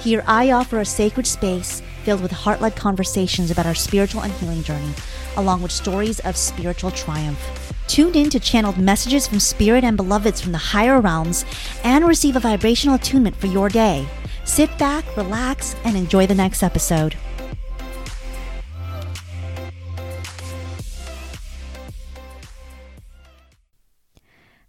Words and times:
Here, 0.00 0.22
I 0.26 0.50
offer 0.52 0.80
a 0.80 0.84
sacred 0.84 1.26
space 1.26 1.82
filled 2.04 2.22
with 2.22 2.30
heart 2.30 2.60
led 2.60 2.76
conversations 2.76 3.50
about 3.50 3.66
our 3.66 3.74
spiritual 3.74 4.22
and 4.22 4.32
healing 4.34 4.62
journey, 4.62 4.92
along 5.36 5.62
with 5.62 5.72
stories 5.72 6.20
of 6.20 6.36
spiritual 6.36 6.92
triumph. 6.92 7.74
Tune 7.88 8.14
in 8.14 8.30
to 8.30 8.40
channeled 8.40 8.78
messages 8.78 9.26
from 9.26 9.40
spirit 9.40 9.84
and 9.84 9.96
beloveds 9.96 10.40
from 10.40 10.52
the 10.52 10.58
higher 10.58 11.00
realms 11.00 11.44
and 11.82 12.06
receive 12.06 12.36
a 12.36 12.40
vibrational 12.40 12.96
attunement 12.96 13.34
for 13.36 13.46
your 13.46 13.68
day. 13.68 14.06
Sit 14.44 14.76
back, 14.78 15.04
relax, 15.16 15.74
and 15.84 15.96
enjoy 15.96 16.26
the 16.26 16.34
next 16.34 16.62
episode. 16.62 17.16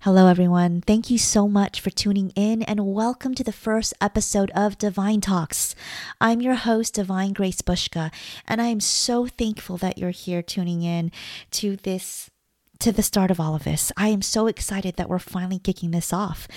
Hello, 0.07 0.27
everyone. 0.27 0.79
Thank 0.79 1.09
you 1.09 1.17
so 1.17 1.49
much 1.49 1.81
for 1.81 1.89
tuning 1.89 2.31
in 2.33 2.63
and 2.63 2.93
welcome 2.93 3.35
to 3.35 3.43
the 3.43 3.51
first 3.51 3.93
episode 3.99 4.51
of 4.51 4.77
Divine 4.77 5.19
Talks. 5.19 5.75
I'm 6.21 6.39
your 6.39 6.55
host, 6.55 6.93
Divine 6.93 7.33
Grace 7.33 7.61
Bushka, 7.61 8.09
and 8.47 8.61
I 8.61 8.67
am 8.67 8.79
so 8.79 9.27
thankful 9.27 9.75
that 9.79 9.97
you're 9.97 10.11
here 10.11 10.41
tuning 10.41 10.81
in 10.81 11.11
to 11.51 11.75
this. 11.75 12.29
To 12.79 12.93
the 12.93 13.03
start 13.03 13.31
of 13.31 13.41
all 13.41 13.53
of 13.53 13.65
this. 13.65 13.91
I 13.97 14.07
am 14.07 14.21
so 14.21 14.47
excited 14.47 14.95
that 14.95 15.09
we're 15.09 15.19
finally 15.19 15.59
kicking 15.59 15.91
this 15.91 16.13
off. 16.13 16.47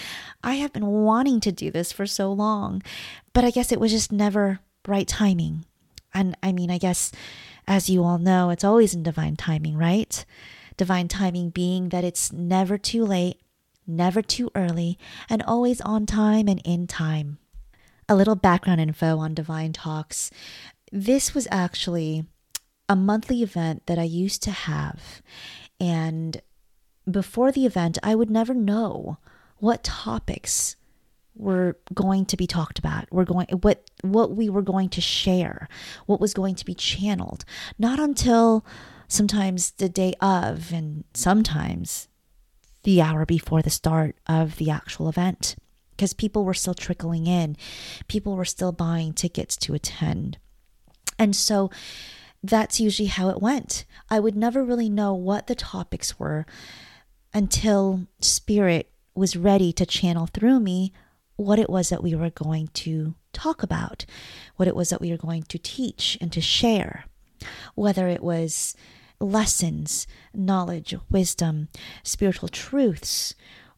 I 0.44 0.54
have 0.54 0.72
been 0.72 0.86
wanting 0.86 1.40
to 1.40 1.50
do 1.50 1.72
this 1.72 1.90
for 1.90 2.06
so 2.06 2.32
long, 2.32 2.84
but 3.32 3.44
I 3.44 3.50
guess 3.50 3.72
it 3.72 3.80
was 3.80 3.90
just 3.90 4.12
never 4.12 4.60
right 4.86 5.08
timing. 5.08 5.64
And 6.14 6.36
I 6.40 6.52
mean, 6.52 6.70
I 6.70 6.78
guess, 6.78 7.10
as 7.66 7.90
you 7.90 8.04
all 8.04 8.18
know, 8.18 8.50
it's 8.50 8.62
always 8.62 8.94
in 8.94 9.02
divine 9.02 9.34
timing, 9.34 9.76
right? 9.76 10.24
Divine 10.80 11.08
timing 11.08 11.50
being 11.50 11.90
that 11.90 12.04
it's 12.04 12.32
never 12.32 12.78
too 12.78 13.04
late, 13.04 13.38
never 13.86 14.22
too 14.22 14.50
early, 14.54 14.98
and 15.28 15.42
always 15.42 15.78
on 15.82 16.06
time 16.06 16.48
and 16.48 16.58
in 16.64 16.86
time. 16.86 17.36
A 18.08 18.16
little 18.16 18.34
background 18.34 18.80
info 18.80 19.18
on 19.18 19.34
Divine 19.34 19.74
Talks. 19.74 20.30
This 20.90 21.34
was 21.34 21.46
actually 21.50 22.24
a 22.88 22.96
monthly 22.96 23.42
event 23.42 23.84
that 23.88 23.98
I 23.98 24.04
used 24.04 24.42
to 24.44 24.52
have. 24.52 25.20
And 25.78 26.40
before 27.10 27.52
the 27.52 27.66
event, 27.66 27.98
I 28.02 28.14
would 28.14 28.30
never 28.30 28.54
know 28.54 29.18
what 29.58 29.84
topics 29.84 30.76
were 31.36 31.76
going 31.92 32.24
to 32.24 32.38
be 32.38 32.46
talked 32.46 32.78
about 32.78 33.06
we're 33.10 33.24
going 33.24 33.46
what 33.60 33.88
what 34.02 34.34
we 34.34 34.48
were 34.48 34.62
going 34.62 34.88
to 34.88 35.00
share 35.00 35.68
what 36.06 36.20
was 36.20 36.34
going 36.34 36.54
to 36.54 36.64
be 36.64 36.74
channeled 36.74 37.44
not 37.78 37.98
until 38.00 38.64
sometimes 39.10 39.72
the 39.72 39.88
day 39.88 40.14
of, 40.20 40.72
and 40.72 41.04
sometimes 41.12 42.08
the 42.84 43.02
hour 43.02 43.26
before 43.26 43.60
the 43.60 43.70
start 43.70 44.16
of 44.26 44.56
the 44.56 44.70
actual 44.70 45.08
event 45.08 45.56
because 45.90 46.14
people 46.14 46.46
were 46.46 46.54
still 46.54 46.72
trickling 46.72 47.26
in. 47.26 47.56
People 48.08 48.34
were 48.34 48.46
still 48.46 48.72
buying 48.72 49.12
tickets 49.12 49.54
to 49.58 49.74
attend. 49.74 50.38
And 51.18 51.36
so 51.36 51.70
that's 52.42 52.80
usually 52.80 53.08
how 53.08 53.28
it 53.28 53.42
went. 53.42 53.84
I 54.08 54.18
would 54.18 54.34
never 54.34 54.64
really 54.64 54.88
know 54.88 55.12
what 55.12 55.46
the 55.46 55.54
topics 55.54 56.18
were 56.18 56.46
until 57.34 58.06
Spirit 58.22 58.90
was 59.14 59.36
ready 59.36 59.74
to 59.74 59.84
channel 59.84 60.26
through 60.26 60.60
me 60.60 60.94
what 61.36 61.58
it 61.58 61.68
was 61.68 61.88
that 61.90 62.02
we 62.02 62.14
were 62.14 62.30
going 62.30 62.68
to 62.68 63.14
talk 63.32 63.62
about, 63.62 64.06
what 64.56 64.68
it 64.68 64.76
was 64.76 64.90
that 64.90 65.00
we 65.00 65.10
were 65.10 65.16
going 65.16 65.42
to 65.42 65.58
teach 65.58 66.16
and 66.20 66.32
to 66.32 66.40
share. 66.40 67.04
Whether 67.74 68.08
it 68.08 68.22
was 68.22 68.74
lessons, 69.20 70.06
knowledge, 70.34 70.94
wisdom, 71.10 71.68
spiritual 72.02 72.48
truths, 72.48 73.34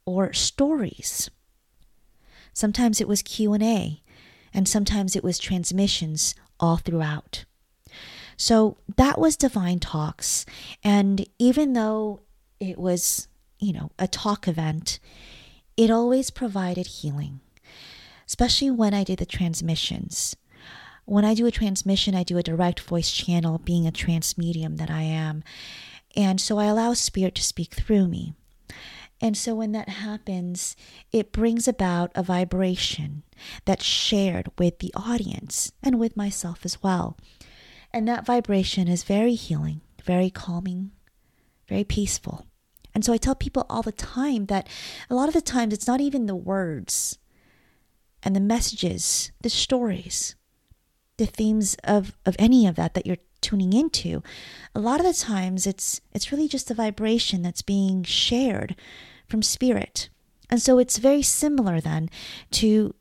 or 0.06 0.32
stories. 0.32 1.30
Sometimes 2.52 3.00
it 3.00 3.08
was 3.08 3.22
Q&A, 3.22 4.02
and 4.54 4.68
sometimes 4.68 5.16
it 5.16 5.24
was 5.24 5.38
transmissions 5.38 6.34
all 6.60 6.76
throughout. 6.76 7.44
So 8.36 8.76
that 8.96 9.18
was 9.18 9.36
Divine 9.36 9.78
Talks, 9.78 10.46
and 10.82 11.26
even 11.38 11.72
though 11.72 12.20
it 12.60 12.78
was, 12.78 13.28
you 13.58 13.72
know, 13.72 13.90
a 13.98 14.06
talk 14.06 14.48
event, 14.48 14.98
it 15.76 15.90
always 15.90 16.30
provided 16.30 16.86
healing, 16.86 17.40
especially 18.26 18.70
when 18.70 18.94
I 18.94 19.04
did 19.04 19.18
the 19.18 19.26
transmissions. 19.26 20.36
When 21.04 21.24
I 21.24 21.34
do 21.34 21.46
a 21.46 21.50
transmission, 21.50 22.14
I 22.14 22.22
do 22.22 22.38
a 22.38 22.42
direct 22.42 22.80
voice 22.80 23.10
channel, 23.10 23.58
being 23.58 23.86
a 23.86 23.92
trance 23.92 24.38
medium 24.38 24.76
that 24.76 24.90
I 24.90 25.02
am. 25.02 25.42
And 26.14 26.40
so 26.40 26.58
I 26.58 26.66
allow 26.66 26.94
spirit 26.94 27.34
to 27.36 27.42
speak 27.42 27.74
through 27.74 28.08
me. 28.08 28.34
And 29.20 29.36
so 29.36 29.54
when 29.54 29.72
that 29.72 29.88
happens, 29.88 30.76
it 31.12 31.32
brings 31.32 31.68
about 31.68 32.10
a 32.14 32.22
vibration 32.22 33.22
that's 33.64 33.84
shared 33.84 34.50
with 34.58 34.80
the 34.80 34.92
audience 34.94 35.72
and 35.82 35.98
with 35.98 36.16
myself 36.16 36.64
as 36.64 36.82
well. 36.82 37.16
And 37.92 38.08
that 38.08 38.26
vibration 38.26 38.88
is 38.88 39.04
very 39.04 39.34
healing, 39.34 39.80
very 40.02 40.30
calming, 40.30 40.90
very 41.68 41.84
peaceful. 41.84 42.46
And 42.94 43.04
so 43.04 43.12
I 43.12 43.16
tell 43.16 43.34
people 43.34 43.64
all 43.70 43.82
the 43.82 43.92
time 43.92 44.46
that 44.46 44.68
a 45.08 45.14
lot 45.14 45.28
of 45.28 45.34
the 45.34 45.40
times 45.40 45.72
it's 45.72 45.86
not 45.86 46.00
even 46.00 46.26
the 46.26 46.36
words 46.36 47.18
and 48.22 48.34
the 48.36 48.40
messages, 48.40 49.30
the 49.40 49.50
stories 49.50 50.34
the 51.22 51.30
themes 51.30 51.76
of 51.84 52.16
of 52.26 52.34
any 52.36 52.66
of 52.66 52.74
that 52.74 52.94
that 52.94 53.06
you're 53.06 53.16
tuning 53.40 53.72
into 53.72 54.22
a 54.74 54.80
lot 54.80 54.98
of 54.98 55.06
the 55.06 55.12
times 55.12 55.66
it's 55.66 56.00
it's 56.12 56.32
really 56.32 56.48
just 56.48 56.70
a 56.70 56.74
vibration 56.74 57.42
that's 57.42 57.62
being 57.62 58.02
shared 58.02 58.74
from 59.28 59.42
spirit. 59.42 60.08
And 60.50 60.60
so 60.60 60.78
it's 60.78 60.98
very 60.98 61.22
similar 61.22 61.80
then 61.80 62.10
to 62.52 62.94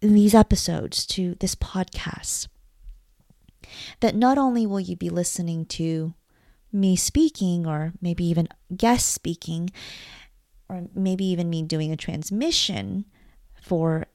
these 0.00 0.34
episodes 0.34 1.06
to 1.06 1.34
this 1.40 1.54
podcast 1.54 2.48
that 4.00 4.14
not 4.14 4.36
only 4.38 4.66
will 4.66 4.80
you 4.80 4.94
be 4.94 5.08
listening 5.08 5.64
to 5.66 6.14
me 6.70 6.94
speaking 6.94 7.66
or 7.66 7.94
maybe 8.00 8.24
even 8.24 8.46
guest 8.76 9.08
speaking 9.08 9.70
or 10.68 10.84
maybe 10.94 11.24
even 11.24 11.48
me 11.48 11.62
doing 11.62 11.90
a 11.90 11.96
transmission 11.96 13.06
for 13.60 14.06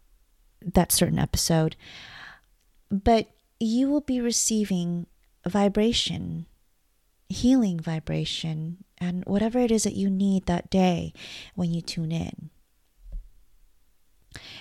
that 0.61 0.91
certain 0.91 1.19
episode 1.19 1.75
but 2.91 3.27
you 3.59 3.89
will 3.89 4.01
be 4.01 4.21
receiving 4.21 5.05
vibration, 5.45 6.45
healing 7.27 7.79
vibration, 7.79 8.83
and 8.97 9.23
whatever 9.25 9.59
it 9.59 9.71
is 9.71 9.83
that 9.83 9.95
you 9.95 10.09
need 10.09 10.45
that 10.45 10.69
day 10.69 11.13
when 11.55 11.71
you 11.71 11.81
tune 11.81 12.11
in. 12.11 12.49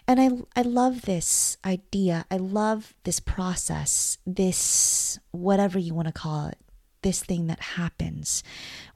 And 0.06 0.20
I, 0.20 0.60
I 0.60 0.62
love 0.62 1.02
this 1.02 1.58
idea. 1.64 2.24
I 2.30 2.36
love 2.36 2.94
this 3.04 3.20
process, 3.20 4.18
this, 4.26 5.18
whatever 5.30 5.78
you 5.78 5.94
want 5.94 6.08
to 6.08 6.12
call 6.12 6.46
it, 6.46 6.58
this 7.02 7.22
thing 7.22 7.46
that 7.48 7.60
happens 7.60 8.42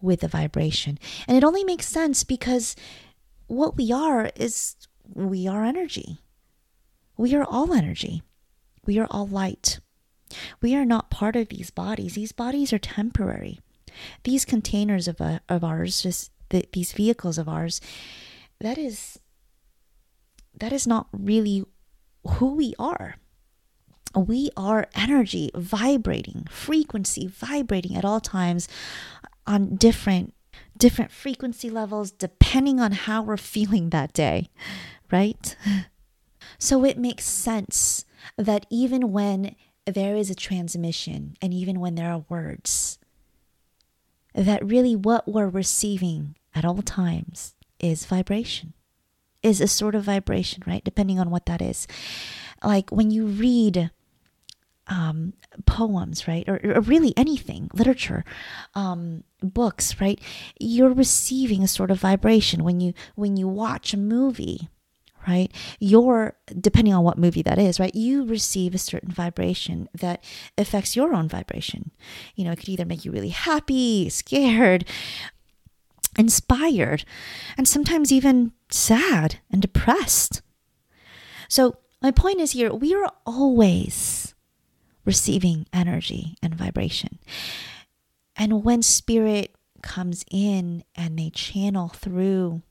with 0.00 0.20
the 0.20 0.28
vibration. 0.28 0.98
And 1.28 1.36
it 1.36 1.44
only 1.44 1.64
makes 1.64 1.86
sense 1.86 2.24
because 2.24 2.74
what 3.46 3.76
we 3.76 3.92
are 3.92 4.30
is 4.34 4.76
we 5.14 5.46
are 5.46 5.64
energy. 5.64 6.22
We 7.16 7.34
are 7.34 7.44
all 7.44 7.74
energy. 7.74 8.22
We 8.86 8.98
are 8.98 9.06
all 9.10 9.26
light. 9.26 9.80
We 10.60 10.74
are 10.74 10.84
not 10.84 11.10
part 11.10 11.36
of 11.36 11.48
these 11.48 11.70
bodies. 11.70 12.14
These 12.14 12.32
bodies 12.32 12.72
are 12.72 12.78
temporary. 12.78 13.60
These 14.24 14.44
containers 14.44 15.08
of, 15.08 15.20
uh, 15.20 15.40
of 15.48 15.64
ours, 15.64 16.02
just 16.02 16.30
the, 16.48 16.64
these 16.72 16.92
vehicles 16.92 17.38
of 17.38 17.48
ours, 17.48 17.80
that 18.60 18.78
is 18.78 19.18
that 20.58 20.72
is 20.72 20.86
not 20.86 21.08
really 21.12 21.64
who 22.26 22.54
we 22.54 22.74
are. 22.78 23.16
We 24.14 24.50
are 24.56 24.86
energy 24.94 25.50
vibrating, 25.54 26.46
frequency 26.50 27.26
vibrating 27.26 27.96
at 27.96 28.04
all 28.04 28.20
times 28.20 28.68
on 29.46 29.76
different 29.76 30.34
different 30.76 31.10
frequency 31.10 31.70
levels 31.70 32.10
depending 32.10 32.80
on 32.80 32.92
how 32.92 33.22
we're 33.22 33.36
feeling 33.36 33.90
that 33.90 34.12
day, 34.12 34.48
right? 35.10 35.56
So 36.58 36.84
it 36.84 36.96
makes 36.96 37.24
sense 37.24 38.04
that 38.36 38.66
even 38.70 39.10
when 39.10 39.56
there 39.86 40.16
is 40.16 40.30
a 40.30 40.34
transmission, 40.34 41.36
and 41.42 41.52
even 41.52 41.80
when 41.80 41.94
there 41.94 42.10
are 42.10 42.24
words, 42.28 42.98
that 44.34 44.64
really 44.64 44.96
what 44.96 45.28
we're 45.28 45.48
receiving 45.48 46.36
at 46.54 46.64
all 46.64 46.82
times 46.82 47.54
is 47.80 48.06
vibration, 48.06 48.74
is 49.42 49.60
a 49.60 49.66
sort 49.66 49.94
of 49.94 50.04
vibration, 50.04 50.62
right? 50.66 50.84
Depending 50.84 51.18
on 51.18 51.30
what 51.30 51.46
that 51.46 51.60
is. 51.60 51.86
like 52.62 52.90
when 52.90 53.10
you 53.10 53.26
read 53.26 53.90
um, 54.88 55.32
poems, 55.66 56.28
right, 56.28 56.48
or, 56.48 56.60
or, 56.64 56.80
really 56.80 57.14
anything, 57.16 57.70
literature, 57.72 58.24
um, 58.74 59.24
books, 59.40 60.00
right, 60.00 60.20
you're 60.58 60.92
receiving 60.92 61.62
a 61.62 61.68
sort 61.68 61.90
of 61.90 61.98
vibration 61.98 62.64
when 62.64 62.80
you 62.80 62.92
when 63.14 63.36
you 63.36 63.48
watch 63.48 63.94
a 63.94 63.96
movie, 63.96 64.68
right? 65.26 65.52
You're 65.78 66.36
depending 66.60 66.94
on 66.94 67.04
what 67.04 67.18
movie 67.18 67.42
that 67.42 67.58
is, 67.58 67.78
right? 67.78 67.94
You 67.94 68.24
receive 68.24 68.74
a 68.74 68.78
certain 68.78 69.10
vibration 69.10 69.88
that 69.94 70.22
affects 70.58 70.96
your 70.96 71.14
own 71.14 71.28
vibration. 71.28 71.90
You 72.34 72.44
know, 72.44 72.52
it 72.52 72.58
could 72.58 72.68
either 72.68 72.84
make 72.84 73.04
you 73.04 73.12
really 73.12 73.30
happy, 73.30 74.08
scared, 74.08 74.84
inspired, 76.18 77.04
and 77.56 77.66
sometimes 77.66 78.12
even 78.12 78.52
sad 78.70 79.38
and 79.50 79.62
depressed. 79.62 80.42
So, 81.48 81.76
my 82.00 82.10
point 82.10 82.40
is 82.40 82.52
here 82.52 82.72
we 82.72 82.94
are 82.94 83.12
always 83.24 84.34
receiving 85.04 85.66
energy 85.72 86.36
and 86.42 86.54
vibration. 86.54 87.18
And 88.36 88.64
when 88.64 88.82
spirit 88.82 89.54
comes 89.82 90.24
in 90.30 90.84
and 90.94 91.18
they 91.18 91.30
channel 91.30 91.88
through 91.88 92.62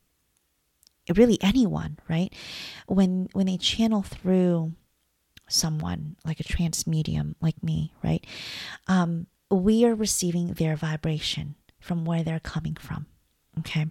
really 1.13 1.37
anyone, 1.41 1.97
right? 2.09 2.33
When 2.87 3.29
when 3.33 3.47
they 3.47 3.57
channel 3.57 4.01
through 4.01 4.73
someone 5.47 6.15
like 6.25 6.39
a 6.39 6.43
trance 6.43 6.87
medium 6.87 7.35
like 7.41 7.61
me, 7.63 7.93
right? 8.03 8.25
Um, 8.87 9.27
we 9.49 9.85
are 9.85 9.95
receiving 9.95 10.53
their 10.53 10.75
vibration 10.75 11.55
from 11.79 12.05
where 12.05 12.23
they're 12.23 12.39
coming 12.39 12.75
from, 12.75 13.07
okay? 13.59 13.87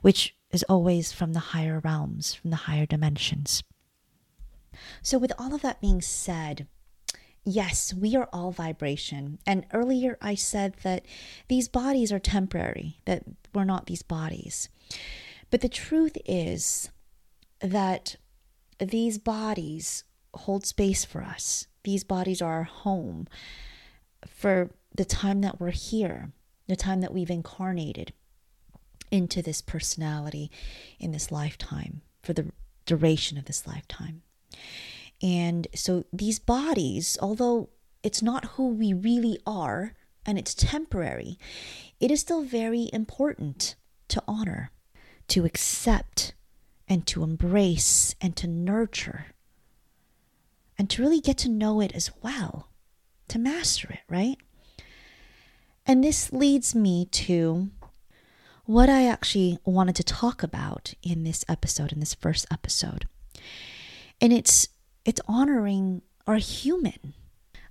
Which 0.00 0.36
is 0.52 0.64
always 0.68 1.12
from 1.12 1.32
the 1.32 1.40
higher 1.40 1.80
realms, 1.80 2.34
from 2.34 2.50
the 2.50 2.56
higher 2.56 2.86
dimensions. 2.86 3.62
So, 5.02 5.18
with 5.18 5.32
all 5.38 5.54
of 5.54 5.62
that 5.62 5.80
being 5.80 6.00
said, 6.00 6.66
yes, 7.44 7.92
we 7.92 8.14
are 8.16 8.28
all 8.32 8.52
vibration. 8.52 9.38
And 9.46 9.66
earlier 9.72 10.18
I 10.20 10.34
said 10.34 10.76
that 10.82 11.04
these 11.48 11.68
bodies 11.68 12.12
are 12.12 12.18
temporary, 12.18 12.98
that 13.04 13.24
we're 13.54 13.64
not 13.64 13.86
these 13.86 14.02
bodies. 14.02 14.68
But 15.50 15.60
the 15.60 15.68
truth 15.68 16.16
is 16.24 16.90
that 17.60 18.16
these 18.78 19.18
bodies 19.18 20.04
hold 20.34 20.64
space 20.64 21.04
for 21.04 21.22
us. 21.22 21.66
These 21.84 22.04
bodies 22.04 22.40
are 22.40 22.52
our 22.52 22.64
home 22.64 23.26
for 24.26 24.70
the 24.94 25.04
time 25.04 25.40
that 25.40 25.60
we're 25.60 25.70
here, 25.70 26.32
the 26.66 26.76
time 26.76 27.00
that 27.00 27.12
we've 27.12 27.30
incarnated 27.30 28.12
into 29.10 29.42
this 29.42 29.60
personality 29.60 30.50
in 30.98 31.10
this 31.10 31.32
lifetime, 31.32 32.02
for 32.22 32.32
the 32.32 32.52
duration 32.86 33.38
of 33.38 33.46
this 33.46 33.66
lifetime. 33.66 34.22
And 35.22 35.66
so 35.74 36.04
these 36.12 36.38
bodies, 36.38 37.18
although 37.20 37.70
it's 38.02 38.22
not 38.22 38.44
who 38.56 38.68
we 38.68 38.92
really 38.92 39.38
are 39.46 39.94
and 40.24 40.38
it's 40.38 40.54
temporary, 40.54 41.38
it 41.98 42.10
is 42.10 42.20
still 42.20 42.42
very 42.42 42.88
important 42.92 43.74
to 44.08 44.22
honor 44.26 44.70
to 45.30 45.44
accept 45.44 46.34
and 46.88 47.06
to 47.06 47.22
embrace 47.22 48.14
and 48.20 48.36
to 48.36 48.46
nurture 48.46 49.26
and 50.78 50.88
to 50.90 51.02
really 51.02 51.20
get 51.20 51.38
to 51.38 51.48
know 51.48 51.80
it 51.80 51.92
as 51.94 52.10
well, 52.22 52.68
to 53.28 53.38
master 53.38 53.88
it, 53.90 54.00
right? 54.08 54.36
And 55.86 56.02
this 56.02 56.32
leads 56.32 56.74
me 56.74 57.06
to 57.06 57.70
what 58.64 58.88
I 58.88 59.06
actually 59.06 59.58
wanted 59.64 59.96
to 59.96 60.04
talk 60.04 60.42
about 60.42 60.94
in 61.02 61.24
this 61.24 61.44
episode, 61.48 61.92
in 61.92 62.00
this 62.00 62.14
first 62.14 62.46
episode. 62.50 63.06
And 64.20 64.32
it's 64.32 64.68
it's 65.04 65.20
honoring 65.26 66.02
our 66.26 66.36
human. 66.36 67.14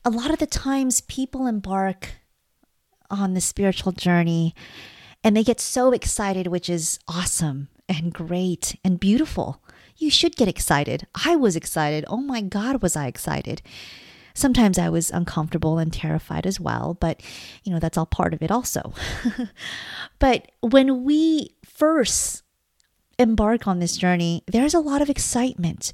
A 0.03 0.09
lot 0.09 0.31
of 0.31 0.39
the 0.39 0.47
times 0.47 1.01
people 1.01 1.47
embark 1.47 2.09
on 3.09 3.33
the 3.33 3.41
spiritual 3.41 3.91
journey 3.91 4.53
and 5.23 5.35
they 5.35 5.43
get 5.43 5.59
so 5.59 5.91
excited, 5.91 6.47
which 6.47 6.69
is 6.69 6.99
awesome 7.07 7.69
and 7.87 8.13
great 8.13 8.75
and 8.83 8.99
beautiful. 8.99 9.61
You 9.97 10.09
should 10.09 10.35
get 10.35 10.47
excited. 10.47 11.07
I 11.25 11.35
was 11.35 11.55
excited. 11.55 12.05
Oh 12.07 12.17
my 12.17 12.41
God, 12.41 12.81
was 12.81 12.95
I 12.95 13.07
excited. 13.07 13.61
Sometimes 14.33 14.77
I 14.77 14.89
was 14.89 15.11
uncomfortable 15.11 15.77
and 15.77 15.91
terrified 15.91 16.47
as 16.47 16.59
well, 16.59 16.95
but 16.99 17.21
you 17.63 17.73
know, 17.73 17.79
that's 17.79 17.97
all 17.97 18.05
part 18.05 18.33
of 18.33 18.41
it 18.41 18.51
also. 18.51 18.93
but 20.19 20.51
when 20.61 21.03
we 21.03 21.55
first 21.65 22.43
embark 23.17 23.67
on 23.67 23.79
this 23.79 23.97
journey, 23.97 24.43
there's 24.47 24.73
a 24.73 24.79
lot 24.79 25.01
of 25.01 25.09
excitement 25.09 25.91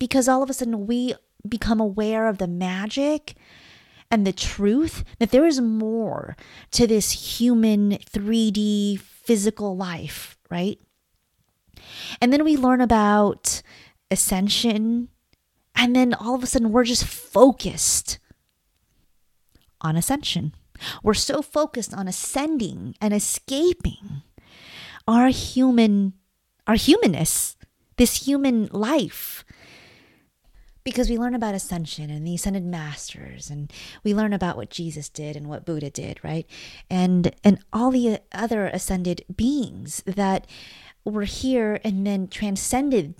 because 0.00 0.26
all 0.26 0.42
of 0.42 0.50
a 0.50 0.54
sudden 0.54 0.88
we 0.88 1.14
become 1.48 1.78
aware 1.78 2.26
of 2.26 2.38
the 2.38 2.48
magic 2.48 3.36
and 4.12 4.26
the 4.26 4.32
truth 4.32 5.02
that 5.18 5.30
there 5.30 5.46
is 5.46 5.60
more 5.60 6.36
to 6.70 6.86
this 6.86 7.38
human 7.38 7.92
3D 7.92 9.00
physical 9.00 9.74
life, 9.74 10.36
right? 10.50 10.78
And 12.20 12.30
then 12.30 12.44
we 12.44 12.56
learn 12.58 12.82
about 12.82 13.62
ascension, 14.10 15.08
and 15.74 15.96
then 15.96 16.12
all 16.12 16.34
of 16.34 16.42
a 16.42 16.46
sudden 16.46 16.70
we're 16.70 16.84
just 16.84 17.06
focused 17.06 18.18
on 19.80 19.96
ascension. 19.96 20.54
We're 21.02 21.14
so 21.14 21.40
focused 21.40 21.94
on 21.94 22.06
ascending 22.06 22.94
and 23.00 23.14
escaping 23.14 24.22
our 25.08 25.28
human 25.28 26.12
our 26.66 26.76
humanness, 26.76 27.56
this 27.96 28.26
human 28.26 28.66
life 28.70 29.44
because 30.84 31.08
we 31.08 31.18
learn 31.18 31.34
about 31.34 31.54
ascension 31.54 32.10
and 32.10 32.26
the 32.26 32.34
ascended 32.34 32.64
masters 32.64 33.50
and 33.50 33.72
we 34.02 34.14
learn 34.14 34.32
about 34.32 34.56
what 34.56 34.70
Jesus 34.70 35.08
did 35.08 35.36
and 35.36 35.48
what 35.48 35.64
Buddha 35.64 35.90
did, 35.90 36.18
right? 36.22 36.46
And 36.90 37.34
and 37.44 37.58
all 37.72 37.90
the 37.90 38.20
other 38.32 38.66
ascended 38.66 39.24
beings 39.34 40.02
that 40.06 40.46
were 41.04 41.24
here 41.24 41.80
and 41.84 42.06
then 42.06 42.28
transcended 42.28 43.14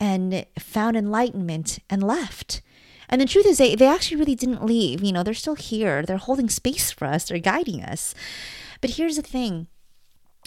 and 0.00 0.46
found 0.58 0.96
enlightenment 0.96 1.78
and 1.88 2.02
left. 2.02 2.62
And 3.08 3.20
the 3.20 3.26
truth 3.26 3.46
is 3.46 3.58
they, 3.58 3.74
they 3.74 3.86
actually 3.86 4.16
really 4.16 4.34
didn't 4.34 4.64
leave. 4.64 5.02
You 5.02 5.12
know, 5.12 5.22
they're 5.22 5.34
still 5.34 5.54
here. 5.54 6.02
They're 6.02 6.16
holding 6.16 6.48
space 6.48 6.90
for 6.90 7.06
us. 7.06 7.24
They're 7.24 7.38
guiding 7.38 7.82
us. 7.82 8.14
But 8.80 8.90
here's 8.90 9.16
the 9.16 9.22
thing 9.22 9.68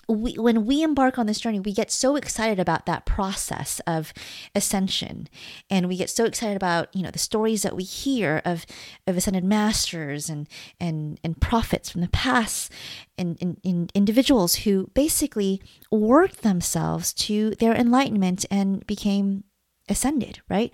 we, 0.09 0.33
when 0.33 0.65
we 0.65 0.81
embark 0.81 1.19
on 1.19 1.27
this 1.27 1.39
journey, 1.39 1.59
we 1.59 1.71
get 1.71 1.91
so 1.91 2.15
excited 2.15 2.59
about 2.59 2.87
that 2.87 3.05
process 3.05 3.79
of 3.85 4.11
ascension, 4.55 5.29
and 5.69 5.87
we 5.87 5.97
get 5.97 6.09
so 6.09 6.25
excited 6.25 6.55
about 6.55 6.93
you 6.95 7.03
know 7.03 7.11
the 7.11 7.19
stories 7.19 7.61
that 7.61 7.75
we 7.75 7.83
hear 7.83 8.41
of 8.43 8.65
of 9.05 9.15
ascended 9.15 9.43
masters 9.43 10.29
and 10.29 10.47
and 10.79 11.19
and 11.23 11.39
prophets 11.39 11.89
from 11.89 12.01
the 12.01 12.09
past, 12.09 12.71
and, 13.17 13.37
and, 13.39 13.57
and 13.63 13.91
individuals 13.93 14.55
who 14.55 14.89
basically 14.95 15.61
worked 15.91 16.41
themselves 16.41 17.13
to 17.13 17.51
their 17.51 17.75
enlightenment 17.75 18.45
and 18.49 18.85
became 18.87 19.43
ascended, 19.87 20.41
right? 20.49 20.73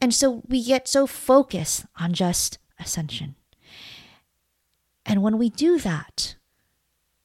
And 0.00 0.14
so 0.14 0.42
we 0.48 0.64
get 0.64 0.86
so 0.86 1.06
focused 1.06 1.86
on 1.98 2.12
just 2.12 2.58
ascension. 2.78 3.34
And 5.04 5.22
when 5.22 5.36
we 5.36 5.50
do 5.50 5.78
that, 5.80 6.36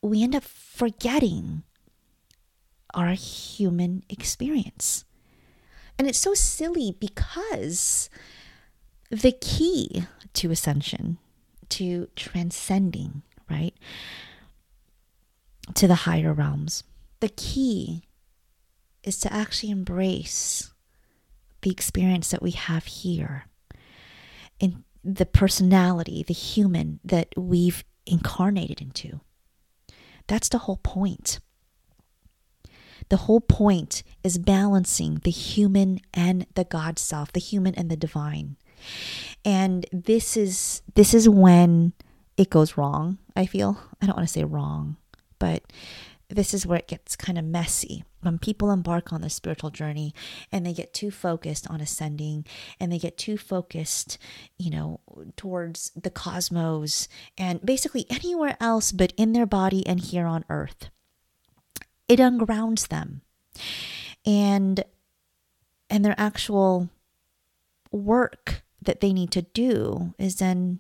we 0.07 0.23
end 0.23 0.35
up 0.35 0.43
forgetting 0.43 1.63
our 2.93 3.09
human 3.09 4.03
experience. 4.09 5.05
And 5.99 6.07
it's 6.07 6.19
so 6.19 6.33
silly 6.33 6.95
because 6.99 8.09
the 9.09 9.31
key 9.31 10.03
to 10.33 10.51
ascension, 10.51 11.17
to 11.69 12.07
transcending, 12.15 13.23
right, 13.49 13.73
to 15.73 15.87
the 15.87 15.95
higher 15.95 16.33
realms, 16.33 16.83
the 17.19 17.29
key 17.29 18.03
is 19.03 19.19
to 19.19 19.33
actually 19.33 19.71
embrace 19.71 20.71
the 21.61 21.71
experience 21.71 22.29
that 22.29 22.41
we 22.41 22.51
have 22.51 22.85
here 22.85 23.45
in 24.59 24.83
the 25.03 25.25
personality, 25.25 26.23
the 26.23 26.33
human 26.33 26.99
that 27.03 27.29
we've 27.35 27.83
incarnated 28.05 28.81
into. 28.81 29.19
That's 30.27 30.49
the 30.49 30.59
whole 30.59 30.77
point. 30.77 31.39
The 33.09 33.17
whole 33.17 33.39
point 33.39 34.03
is 34.23 34.37
balancing 34.37 35.21
the 35.23 35.31
human 35.31 36.01
and 36.13 36.45
the 36.55 36.65
God 36.65 36.99
self, 36.99 37.31
the 37.31 37.39
human 37.39 37.73
and 37.75 37.89
the 37.89 37.95
divine. 37.95 38.57
And 39.45 39.85
this 39.91 40.35
is 40.35 40.81
this 40.95 41.13
is 41.13 41.29
when 41.29 41.93
it 42.35 42.49
goes 42.49 42.77
wrong, 42.77 43.17
I 43.35 43.45
feel. 43.45 43.79
I 44.01 44.05
don't 44.05 44.15
want 44.15 44.27
to 44.27 44.33
say 44.33 44.43
wrong, 44.43 44.97
but 45.39 45.63
this 46.29 46.53
is 46.53 46.65
where 46.65 46.79
it 46.79 46.87
gets 46.87 47.15
kind 47.15 47.37
of 47.37 47.45
messy 47.45 48.03
when 48.21 48.37
people 48.37 48.71
embark 48.71 49.13
on 49.13 49.21
the 49.21 49.29
spiritual 49.29 49.69
journey 49.69 50.13
and 50.51 50.65
they 50.65 50.73
get 50.73 50.93
too 50.93 51.09
focused 51.09 51.69
on 51.69 51.79
ascending 51.79 52.45
and 52.79 52.91
they 52.91 52.99
get 52.99 53.17
too 53.17 53.37
focused, 53.37 54.17
you 54.57 54.69
know, 54.69 54.99
towards 55.37 55.91
the 55.95 56.09
cosmos 56.09 57.07
and 57.37 57.65
basically 57.65 58.05
anywhere 58.09 58.57
else 58.59 58.91
but 58.91 59.13
in 59.15 59.31
their 59.31 59.45
body 59.45 59.85
and 59.87 60.01
here 60.01 60.25
on 60.25 60.43
earth. 60.49 60.89
It 62.07 62.19
ungrounds 62.19 62.87
them. 62.87 63.21
And 64.25 64.83
and 65.89 66.03
their 66.03 66.15
actual 66.17 66.89
work 67.91 68.63
that 68.81 68.99
they 68.99 69.13
need 69.13 69.31
to 69.31 69.41
do 69.41 70.13
is 70.17 70.35
then 70.35 70.79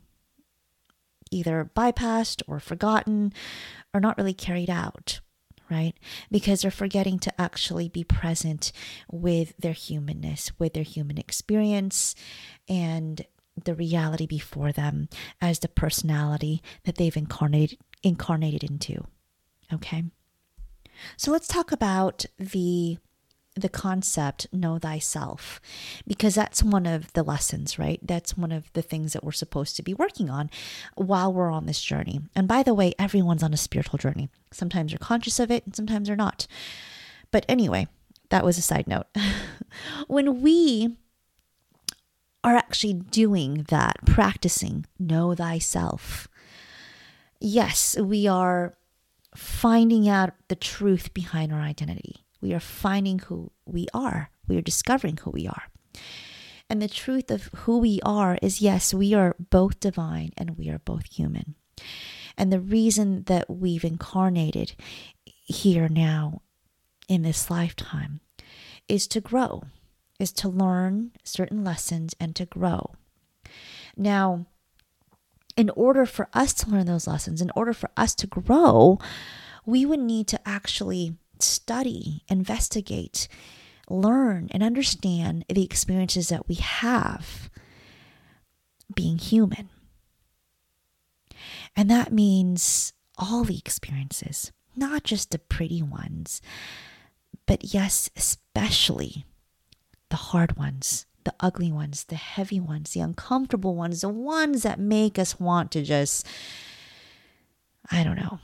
either 1.31 1.69
bypassed 1.75 2.41
or 2.47 2.59
forgotten 2.59 3.33
or 3.93 3.99
not 3.99 4.17
really 4.17 4.33
carried 4.33 4.69
out, 4.69 5.19
right? 5.69 5.93
Because 6.31 6.61
they're 6.61 6.71
forgetting 6.71 7.19
to 7.19 7.41
actually 7.41 7.89
be 7.89 8.03
present 8.03 8.71
with 9.11 9.53
their 9.57 9.73
humanness, 9.73 10.51
with 10.59 10.73
their 10.73 10.83
human 10.83 11.17
experience, 11.17 12.15
and 12.67 13.25
the 13.63 13.75
reality 13.75 14.25
before 14.25 14.71
them 14.71 15.09
as 15.41 15.59
the 15.59 15.67
personality 15.67 16.61
that 16.83 16.95
they've 16.95 17.17
incarnated 17.17 17.79
incarnated 18.03 18.63
into. 18.63 19.03
Okay? 19.73 20.03
So 21.15 21.31
let's 21.31 21.47
talk 21.47 21.71
about 21.71 22.25
the 22.37 22.97
the 23.57 23.69
concept 23.69 24.47
know 24.51 24.77
thyself 24.79 25.59
because 26.07 26.35
that's 26.35 26.63
one 26.63 26.85
of 26.85 27.11
the 27.13 27.23
lessons 27.23 27.77
right? 27.79 27.99
That's 28.01 28.37
one 28.37 28.51
of 28.51 28.71
the 28.73 28.81
things 28.81 29.13
that 29.13 29.23
we're 29.23 29.31
supposed 29.31 29.75
to 29.77 29.83
be 29.83 29.93
working 29.93 30.29
on 30.29 30.49
while 30.95 31.31
we're 31.33 31.51
on 31.51 31.65
this 31.65 31.81
journey. 31.81 32.21
And 32.35 32.47
by 32.47 32.63
the 32.63 32.73
way 32.73 32.93
everyone's 32.97 33.43
on 33.43 33.53
a 33.53 33.57
spiritual 33.57 33.99
journey. 33.99 34.29
Sometimes 34.51 34.91
you're 34.91 34.99
conscious 34.99 35.39
of 35.39 35.51
it 35.51 35.65
and 35.65 35.75
sometimes 35.75 36.07
you're 36.07 36.17
not. 36.17 36.47
But 37.31 37.45
anyway 37.49 37.87
that 38.29 38.43
was 38.43 38.57
a 38.57 38.61
side 38.61 38.87
note. 38.87 39.07
When 40.07 40.41
we 40.41 40.97
are 42.43 42.55
actually 42.55 42.93
doing 42.93 43.65
that 43.69 43.97
practicing 44.05 44.85
know 44.97 45.35
thyself 45.35 46.27
yes 47.39 47.97
we 47.99 48.25
are 48.25 48.75
finding 49.35 50.07
out 50.07 50.31
the 50.47 50.55
truth 50.55 51.13
behind 51.13 51.51
our 51.51 51.59
identity 51.59 52.25
we 52.41 52.53
are 52.53 52.59
finding 52.59 53.19
who 53.19 53.51
we 53.65 53.87
are. 53.93 54.29
We 54.47 54.57
are 54.57 54.61
discovering 54.61 55.17
who 55.17 55.31
we 55.31 55.47
are. 55.47 55.63
And 56.69 56.81
the 56.81 56.89
truth 56.89 57.31
of 57.31 57.49
who 57.55 57.79
we 57.79 57.99
are 58.03 58.37
is 58.41 58.61
yes, 58.61 58.93
we 58.93 59.13
are 59.13 59.35
both 59.39 59.79
divine 59.79 60.31
and 60.37 60.57
we 60.57 60.69
are 60.69 60.79
both 60.79 61.05
human. 61.05 61.55
And 62.37 62.51
the 62.51 62.59
reason 62.59 63.23
that 63.23 63.49
we've 63.49 63.83
incarnated 63.83 64.75
here 65.25 65.87
now 65.87 66.41
in 67.07 67.23
this 67.23 67.49
lifetime 67.49 68.19
is 68.87 69.07
to 69.07 69.21
grow, 69.21 69.63
is 70.19 70.31
to 70.33 70.49
learn 70.49 71.11
certain 71.23 71.63
lessons 71.63 72.13
and 72.19 72.35
to 72.35 72.45
grow. 72.45 72.93
Now, 73.95 74.45
in 75.55 75.69
order 75.71 76.05
for 76.05 76.29
us 76.33 76.53
to 76.55 76.69
learn 76.69 76.85
those 76.85 77.07
lessons, 77.07 77.41
in 77.41 77.51
order 77.55 77.73
for 77.73 77.89
us 77.97 78.13
to 78.15 78.27
grow, 78.27 78.99
we 79.65 79.85
would 79.85 79.99
need 79.99 80.27
to 80.27 80.47
actually 80.47 81.15
study, 81.41 82.23
investigate, 82.27 83.27
learn, 83.89 84.47
and 84.51 84.63
understand 84.63 85.45
the 85.49 85.63
experiences 85.63 86.29
that 86.29 86.47
we 86.47 86.55
have 86.55 87.49
being 88.93 89.17
human. 89.17 89.69
And 91.75 91.89
that 91.91 92.11
means 92.11 92.93
all 93.17 93.43
the 93.43 93.57
experiences, 93.57 94.51
not 94.75 95.03
just 95.03 95.31
the 95.31 95.39
pretty 95.39 95.81
ones, 95.81 96.41
but 97.45 97.73
yes, 97.73 98.09
especially 98.15 99.25
the 100.09 100.15
hard 100.15 100.57
ones, 100.57 101.05
the 101.23 101.33
ugly 101.39 101.71
ones, 101.71 102.05
the 102.05 102.15
heavy 102.15 102.59
ones, 102.59 102.91
the 102.91 102.99
uncomfortable 103.01 103.75
ones, 103.75 104.01
the 104.01 104.09
ones 104.09 104.63
that 104.63 104.79
make 104.79 105.19
us 105.19 105.39
want 105.39 105.71
to 105.71 105.83
just, 105.83 106.25
I 107.91 108.03
don't 108.03 108.15
know, 108.17 108.39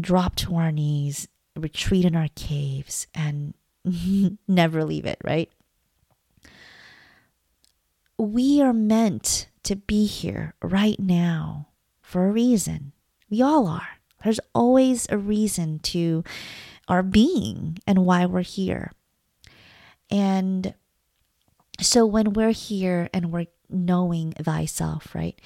drop 0.00 0.36
to 0.36 0.56
our 0.56 0.72
knees, 0.72 1.28
retreat 1.56 2.04
in 2.04 2.16
our 2.16 2.28
caves, 2.34 3.06
and 3.14 3.54
never 4.48 4.84
leave 4.84 5.06
it, 5.06 5.18
right? 5.24 5.50
We 8.18 8.60
are 8.60 8.72
meant 8.72 9.48
to 9.64 9.76
be 9.76 10.06
here 10.06 10.54
right 10.62 10.98
now 10.98 11.68
for 12.02 12.26
a 12.26 12.32
reason. 12.32 12.92
We 13.30 13.40
all 13.42 13.66
are. 13.66 14.00
There's 14.22 14.40
always 14.54 15.06
a 15.08 15.16
reason 15.16 15.78
to 15.78 16.24
our 16.88 17.02
being 17.02 17.78
and 17.86 18.04
why 18.04 18.26
we're 18.26 18.42
here. 18.42 18.92
And 20.10 20.74
so 21.80 22.04
when 22.04 22.32
we're 22.32 22.50
here 22.50 23.08
and 23.14 23.32
we're 23.32 23.46
knowing 23.70 24.32
thyself, 24.32 25.14
right? 25.14 25.40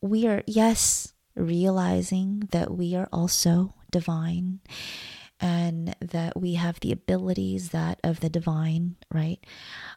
We 0.00 0.26
are, 0.26 0.42
yes, 0.46 1.11
realizing 1.34 2.48
that 2.52 2.72
we 2.72 2.94
are 2.94 3.08
also 3.12 3.74
divine 3.90 4.60
and 5.40 5.96
that 6.00 6.40
we 6.40 6.54
have 6.54 6.78
the 6.80 6.92
abilities 6.92 7.70
that 7.70 7.98
of 8.04 8.20
the 8.20 8.28
divine 8.28 8.94
right? 9.12 9.44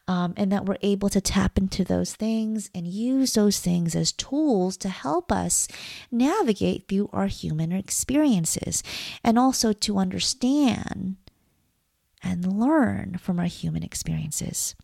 Um, 0.08 0.34
and 0.36 0.50
that 0.52 0.66
we're 0.66 0.76
able 0.82 1.08
to 1.08 1.20
tap 1.20 1.56
into 1.56 1.84
those 1.84 2.14
things 2.14 2.68
and 2.74 2.86
use 2.86 3.34
those 3.34 3.60
things 3.60 3.94
as 3.94 4.12
tools 4.12 4.76
to 4.78 4.88
help 4.88 5.30
us 5.30 5.68
navigate 6.10 6.88
through 6.88 7.10
our 7.12 7.28
human 7.28 7.72
experiences 7.72 8.82
and 9.22 9.38
also 9.38 9.72
to 9.72 9.98
understand 9.98 11.16
and 12.22 12.58
learn 12.58 13.18
from 13.18 13.38
our 13.38 13.46
human 13.46 13.84
experiences. 13.84 14.74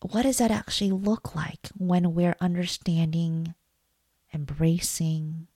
What 0.00 0.22
does 0.22 0.38
that 0.38 0.50
actually 0.50 0.90
look 0.90 1.36
like 1.36 1.68
when 1.76 2.14
we're 2.14 2.36
understanding 2.40 3.54
embracing 4.32 5.48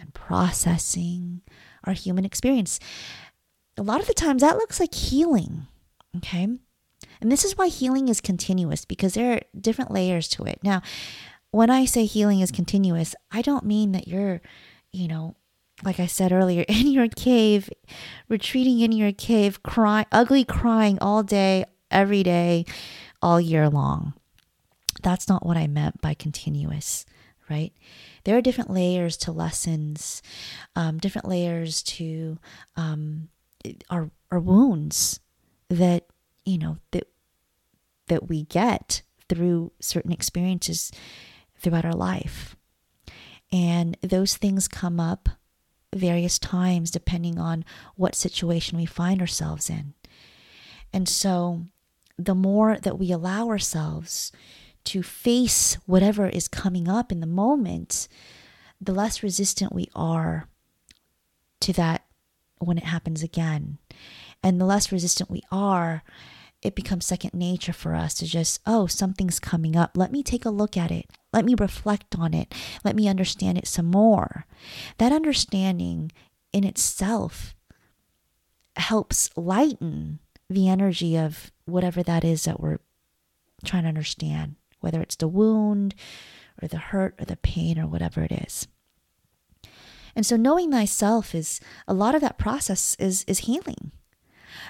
and 0.00 0.14
processing 0.14 1.42
our 1.84 1.92
human 1.92 2.24
experience. 2.24 2.78
A 3.76 3.82
lot 3.82 4.00
of 4.00 4.06
the 4.06 4.14
times 4.14 4.42
that 4.42 4.56
looks 4.56 4.80
like 4.80 4.94
healing. 4.94 5.66
Okay. 6.16 6.48
And 7.20 7.32
this 7.32 7.44
is 7.44 7.56
why 7.56 7.68
healing 7.68 8.08
is 8.08 8.20
continuous 8.20 8.84
because 8.84 9.14
there 9.14 9.34
are 9.34 9.40
different 9.58 9.90
layers 9.90 10.28
to 10.28 10.44
it. 10.44 10.60
Now, 10.62 10.82
when 11.50 11.70
I 11.70 11.84
say 11.84 12.04
healing 12.04 12.40
is 12.40 12.50
continuous, 12.50 13.14
I 13.30 13.42
don't 13.42 13.64
mean 13.64 13.92
that 13.92 14.08
you're, 14.08 14.40
you 14.92 15.08
know, 15.08 15.36
like 15.82 16.00
I 16.00 16.06
said 16.06 16.32
earlier, 16.32 16.62
in 16.68 16.88
your 16.88 17.08
cave, 17.08 17.70
retreating 18.28 18.80
in 18.80 18.92
your 18.92 19.12
cave, 19.12 19.62
crying, 19.62 20.06
ugly 20.12 20.44
crying 20.44 20.98
all 21.00 21.22
day, 21.22 21.64
every 21.90 22.22
day, 22.22 22.64
all 23.22 23.40
year 23.40 23.68
long. 23.68 24.14
That's 25.02 25.28
not 25.28 25.46
what 25.46 25.56
I 25.56 25.66
meant 25.66 26.00
by 26.00 26.14
continuous, 26.14 27.06
right? 27.48 27.72
there 28.28 28.36
are 28.36 28.42
different 28.42 28.70
layers 28.70 29.16
to 29.16 29.32
lessons, 29.32 30.22
um, 30.76 30.98
different 30.98 31.26
layers 31.26 31.82
to 31.82 32.38
um, 32.76 33.28
our 33.88 34.10
our 34.30 34.38
wounds 34.38 35.20
that 35.70 36.04
you 36.44 36.58
know 36.58 36.76
that 36.90 37.08
that 38.08 38.28
we 38.28 38.44
get 38.44 39.00
through 39.30 39.72
certain 39.80 40.12
experiences 40.12 40.92
throughout 41.58 41.86
our 41.86 41.94
life, 41.94 42.54
and 43.50 43.96
those 44.02 44.36
things 44.36 44.68
come 44.68 45.00
up 45.00 45.30
various 45.94 46.38
times 46.38 46.90
depending 46.90 47.38
on 47.38 47.64
what 47.96 48.14
situation 48.14 48.76
we 48.76 48.84
find 48.84 49.22
ourselves 49.22 49.70
in, 49.70 49.94
and 50.92 51.08
so 51.08 51.62
the 52.18 52.34
more 52.34 52.76
that 52.76 52.98
we 52.98 53.10
allow 53.10 53.48
ourselves 53.48 54.32
to 54.88 55.02
face 55.02 55.74
whatever 55.84 56.28
is 56.28 56.48
coming 56.48 56.88
up 56.88 57.12
in 57.12 57.20
the 57.20 57.26
moment, 57.26 58.08
the 58.80 58.94
less 58.94 59.22
resistant 59.22 59.70
we 59.70 59.86
are 59.94 60.48
to 61.60 61.74
that 61.74 62.06
when 62.58 62.78
it 62.78 62.84
happens 62.84 63.22
again. 63.22 63.76
And 64.42 64.58
the 64.58 64.64
less 64.64 64.90
resistant 64.90 65.30
we 65.30 65.42
are, 65.52 66.02
it 66.62 66.74
becomes 66.74 67.04
second 67.04 67.34
nature 67.34 67.74
for 67.74 67.94
us 67.94 68.14
to 68.14 68.26
just, 68.26 68.60
oh, 68.66 68.86
something's 68.86 69.38
coming 69.38 69.76
up. 69.76 69.90
Let 69.94 70.10
me 70.10 70.22
take 70.22 70.46
a 70.46 70.50
look 70.50 70.74
at 70.74 70.90
it. 70.90 71.04
Let 71.34 71.44
me 71.44 71.54
reflect 71.58 72.16
on 72.18 72.32
it. 72.32 72.54
Let 72.82 72.96
me 72.96 73.08
understand 73.08 73.58
it 73.58 73.66
some 73.66 73.86
more. 73.86 74.46
That 74.96 75.12
understanding 75.12 76.12
in 76.50 76.64
itself 76.64 77.54
helps 78.76 79.28
lighten 79.36 80.20
the 80.48 80.66
energy 80.66 81.14
of 81.14 81.52
whatever 81.66 82.02
that 82.02 82.24
is 82.24 82.44
that 82.44 82.58
we're 82.58 82.78
trying 83.66 83.82
to 83.82 83.88
understand 83.90 84.54
whether 84.80 85.00
it's 85.00 85.16
the 85.16 85.28
wound 85.28 85.94
or 86.62 86.68
the 86.68 86.78
hurt 86.78 87.14
or 87.20 87.24
the 87.24 87.36
pain 87.36 87.78
or 87.78 87.86
whatever 87.86 88.22
it 88.22 88.32
is. 88.32 88.66
And 90.14 90.26
so 90.26 90.36
knowing 90.36 90.70
thyself 90.70 91.34
is 91.34 91.60
a 91.86 91.94
lot 91.94 92.14
of 92.14 92.20
that 92.20 92.38
process 92.38 92.96
is 92.98 93.24
is 93.28 93.40
healing. 93.40 93.92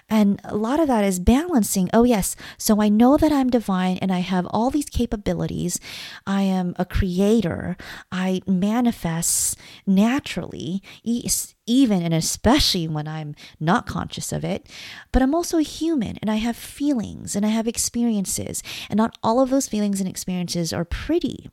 And 0.08 0.40
a 0.44 0.56
lot 0.56 0.80
of 0.80 0.88
that 0.88 1.04
is 1.04 1.18
balancing. 1.18 1.90
Oh, 1.92 2.04
yes. 2.04 2.36
So 2.56 2.80
I 2.80 2.88
know 2.88 3.16
that 3.16 3.32
I'm 3.32 3.50
divine 3.50 3.98
and 3.98 4.12
I 4.12 4.20
have 4.20 4.46
all 4.50 4.70
these 4.70 4.88
capabilities. 4.88 5.80
I 6.26 6.42
am 6.42 6.74
a 6.78 6.84
creator. 6.84 7.76
I 8.10 8.42
manifest 8.46 9.58
naturally, 9.86 10.82
even 11.04 12.02
and 12.02 12.14
especially 12.14 12.88
when 12.88 13.06
I'm 13.06 13.34
not 13.60 13.86
conscious 13.86 14.32
of 14.32 14.44
it. 14.44 14.68
But 15.12 15.22
I'm 15.22 15.34
also 15.34 15.58
a 15.58 15.62
human 15.62 16.16
and 16.22 16.30
I 16.30 16.36
have 16.36 16.56
feelings 16.56 17.36
and 17.36 17.44
I 17.44 17.50
have 17.50 17.68
experiences. 17.68 18.62
And 18.88 18.96
not 18.96 19.16
all 19.22 19.40
of 19.40 19.50
those 19.50 19.68
feelings 19.68 20.00
and 20.00 20.08
experiences 20.08 20.72
are 20.72 20.84
pretty. 20.84 21.50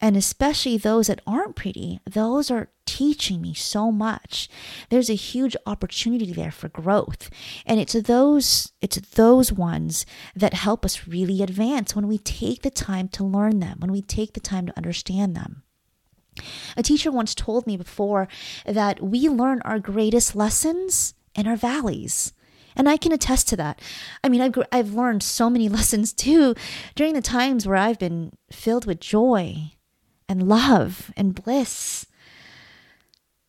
And 0.00 0.16
especially 0.16 0.78
those 0.78 1.08
that 1.08 1.20
aren't 1.26 1.56
pretty, 1.56 2.00
those 2.08 2.50
are 2.50 2.68
teaching 2.88 3.42
me 3.42 3.52
so 3.52 3.92
much. 3.92 4.48
There's 4.88 5.10
a 5.10 5.14
huge 5.14 5.54
opportunity 5.66 6.32
there 6.32 6.50
for 6.50 6.70
growth. 6.70 7.28
And 7.66 7.78
it's 7.78 7.92
those 7.92 8.72
it's 8.80 8.96
those 8.96 9.52
ones 9.52 10.06
that 10.34 10.54
help 10.54 10.86
us 10.86 11.06
really 11.06 11.42
advance 11.42 11.94
when 11.94 12.08
we 12.08 12.16
take 12.16 12.62
the 12.62 12.70
time 12.70 13.08
to 13.08 13.24
learn 13.24 13.60
them, 13.60 13.76
when 13.80 13.92
we 13.92 14.00
take 14.00 14.32
the 14.32 14.40
time 14.40 14.66
to 14.66 14.76
understand 14.76 15.36
them. 15.36 15.64
A 16.78 16.82
teacher 16.82 17.12
once 17.12 17.34
told 17.34 17.66
me 17.66 17.76
before 17.76 18.26
that 18.64 19.02
we 19.02 19.28
learn 19.28 19.60
our 19.66 19.78
greatest 19.78 20.34
lessons 20.34 21.12
in 21.34 21.46
our 21.46 21.56
valleys. 21.56 22.32
And 22.74 22.88
I 22.88 22.96
can 22.96 23.12
attest 23.12 23.48
to 23.48 23.56
that. 23.56 23.82
I 24.24 24.30
mean, 24.30 24.40
I've, 24.40 24.56
I've 24.72 24.94
learned 24.94 25.22
so 25.22 25.50
many 25.50 25.68
lessons 25.78 26.14
too 26.14 26.54
during 26.94 27.12
the 27.12 27.20
times 27.20 27.66
where 27.66 27.76
I've 27.76 27.98
been 27.98 28.32
filled 28.50 28.86
with 28.86 29.00
joy 29.00 29.72
and 30.26 30.48
love 30.48 31.12
and 31.18 31.34
bliss. 31.34 32.06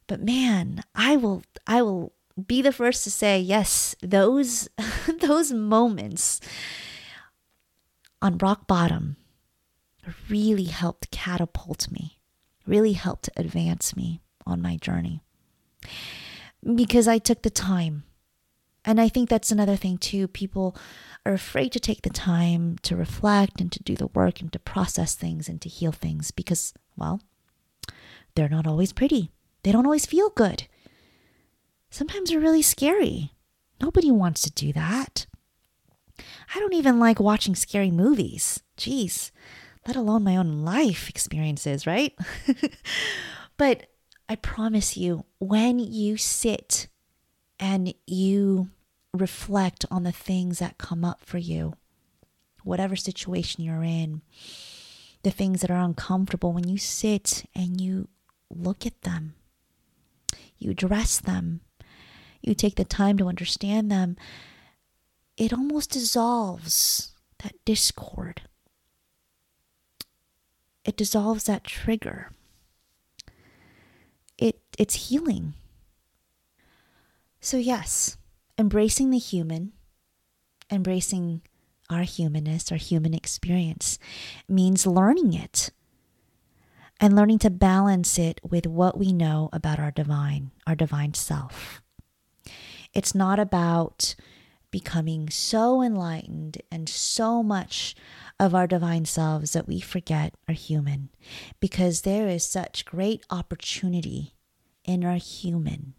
But 0.09 0.21
man, 0.21 0.83
I 0.95 1.15
will 1.17 1.43
I 1.67 1.83
will 1.83 2.13
be 2.47 2.63
the 2.63 2.73
first 2.73 3.03
to 3.03 3.11
say 3.11 3.39
yes, 3.39 3.95
those 4.01 4.67
those 5.21 5.53
moments 5.53 6.41
on 8.19 8.39
rock 8.39 8.65
bottom 8.65 9.17
really 10.27 10.63
helped 10.65 11.11
catapult 11.11 11.91
me, 11.91 12.19
really 12.65 12.93
helped 12.93 13.29
advance 13.37 13.95
me 13.95 14.21
on 14.47 14.63
my 14.63 14.77
journey. 14.77 15.21
Because 16.75 17.07
I 17.07 17.19
took 17.19 17.43
the 17.43 17.51
time. 17.51 18.03
And 18.83 18.99
I 18.99 19.09
think 19.09 19.29
that's 19.29 19.51
another 19.51 19.75
thing 19.75 19.99
too. 19.99 20.27
People 20.27 20.75
are 21.23 21.33
afraid 21.33 21.71
to 21.73 21.79
take 21.79 22.01
the 22.01 22.09
time 22.09 22.77
to 22.81 22.95
reflect 22.95 23.61
and 23.61 23.71
to 23.71 23.83
do 23.83 23.95
the 23.95 24.07
work 24.07 24.41
and 24.41 24.51
to 24.53 24.59
process 24.59 25.13
things 25.13 25.47
and 25.47 25.61
to 25.61 25.69
heal 25.69 25.91
things 25.91 26.31
because, 26.31 26.73
well, 26.95 27.21
they're 28.33 28.49
not 28.49 28.65
always 28.65 28.91
pretty. 28.91 29.31
They 29.63 29.71
don't 29.71 29.85
always 29.85 30.05
feel 30.05 30.29
good. 30.29 30.67
Sometimes 31.89 32.29
they're 32.29 32.39
really 32.39 32.61
scary. 32.61 33.33
Nobody 33.81 34.11
wants 34.11 34.41
to 34.43 34.51
do 34.51 34.71
that. 34.73 35.25
I 36.53 36.59
don't 36.59 36.73
even 36.73 36.99
like 36.99 37.19
watching 37.19 37.55
scary 37.55 37.91
movies. 37.91 38.61
Jeez, 38.77 39.31
let 39.87 39.95
alone 39.95 40.23
my 40.23 40.35
own 40.35 40.63
life 40.63 41.09
experiences, 41.09 41.87
right? 41.87 42.13
but 43.57 43.87
I 44.27 44.35
promise 44.35 44.97
you, 44.97 45.25
when 45.39 45.79
you 45.79 46.17
sit 46.17 46.87
and 47.59 47.93
you 48.05 48.69
reflect 49.13 49.85
on 49.89 50.03
the 50.03 50.11
things 50.11 50.59
that 50.59 50.77
come 50.77 51.03
up 51.03 51.21
for 51.25 51.37
you, 51.37 51.73
whatever 52.63 52.95
situation 52.95 53.63
you're 53.63 53.83
in, 53.83 54.21
the 55.23 55.31
things 55.31 55.61
that 55.61 55.71
are 55.71 55.81
uncomfortable, 55.81 56.53
when 56.53 56.67
you 56.67 56.77
sit 56.77 57.45
and 57.55 57.81
you 57.81 58.07
look 58.49 58.85
at 58.85 59.01
them, 59.01 59.33
you 60.59 60.73
dress 60.73 61.19
them, 61.19 61.61
you 62.41 62.53
take 62.53 62.75
the 62.75 62.85
time 62.85 63.17
to 63.17 63.27
understand 63.27 63.91
them, 63.91 64.15
it 65.37 65.53
almost 65.53 65.91
dissolves 65.91 67.13
that 67.43 67.53
discord. 67.65 68.41
It 70.83 70.97
dissolves 70.97 71.45
that 71.45 71.63
trigger. 71.63 72.31
It, 74.37 74.59
it's 74.77 75.09
healing. 75.09 75.53
So, 77.41 77.57
yes, 77.57 78.17
embracing 78.57 79.11
the 79.11 79.17
human, 79.17 79.71
embracing 80.71 81.41
our 81.89 82.03
humanness, 82.03 82.71
our 82.71 82.77
human 82.77 83.13
experience, 83.13 83.97
means 84.47 84.85
learning 84.85 85.33
it 85.33 85.71
and 86.99 87.15
learning 87.15 87.39
to 87.39 87.49
balance 87.49 88.19
it 88.19 88.41
with 88.43 88.67
what 88.67 88.97
we 88.97 89.13
know 89.13 89.49
about 89.53 89.79
our 89.79 89.91
divine, 89.91 90.51
our 90.67 90.75
divine 90.75 91.13
self. 91.13 91.81
It's 92.93 93.15
not 93.15 93.39
about 93.39 94.15
becoming 94.71 95.29
so 95.29 95.81
enlightened 95.81 96.61
and 96.71 96.87
so 96.87 97.41
much 97.41 97.95
of 98.39 98.53
our 98.53 98.67
divine 98.67 99.05
selves 99.05 99.53
that 99.53 99.67
we 99.67 99.79
forget 99.79 100.33
are 100.47 100.53
human, 100.53 101.09
because 101.59 102.01
there 102.01 102.27
is 102.27 102.45
such 102.45 102.85
great 102.85 103.25
opportunity 103.29 104.35
in 104.85 105.03
our 105.03 105.15
human 105.15 105.93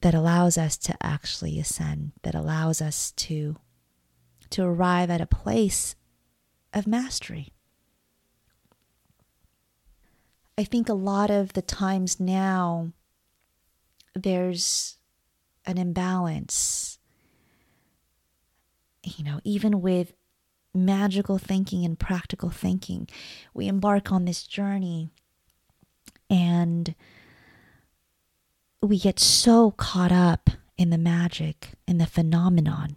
that 0.00 0.14
allows 0.14 0.58
us 0.58 0.76
to 0.76 0.94
actually 1.02 1.58
ascend, 1.58 2.12
that 2.22 2.34
allows 2.34 2.82
us 2.82 3.12
to, 3.12 3.56
to 4.50 4.62
arrive 4.62 5.08
at 5.08 5.20
a 5.20 5.26
place 5.26 5.94
of 6.72 6.86
mastery. 6.86 7.53
I 10.56 10.64
think 10.64 10.88
a 10.88 10.94
lot 10.94 11.30
of 11.30 11.52
the 11.54 11.62
times 11.62 12.20
now 12.20 12.92
there's 14.14 14.96
an 15.66 15.78
imbalance, 15.78 16.98
you 19.02 19.24
know, 19.24 19.40
even 19.42 19.80
with 19.80 20.12
magical 20.72 21.38
thinking 21.38 21.84
and 21.84 21.98
practical 21.98 22.50
thinking. 22.50 23.08
We 23.52 23.66
embark 23.66 24.12
on 24.12 24.24
this 24.24 24.44
journey 24.44 25.10
and 26.30 26.94
we 28.80 28.98
get 28.98 29.18
so 29.18 29.70
caught 29.72 30.12
up 30.12 30.50
in 30.76 30.90
the 30.90 30.98
magic, 30.98 31.70
in 31.86 31.98
the 31.98 32.06
phenomenon. 32.06 32.96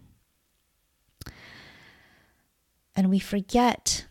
And 2.94 3.10
we 3.10 3.18
forget 3.20 4.06